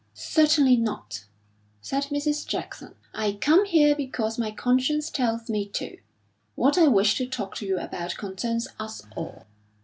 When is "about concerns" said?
7.77-8.67